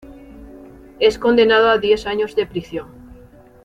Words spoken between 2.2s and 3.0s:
de prisión.